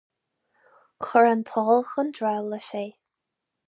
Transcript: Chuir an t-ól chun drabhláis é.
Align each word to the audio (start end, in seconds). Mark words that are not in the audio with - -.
Chuir 1.05 1.27
an 1.33 1.43
t-ól 1.49 1.81
chun 1.89 2.07
drabhláis 2.17 2.69
é. 2.83 2.85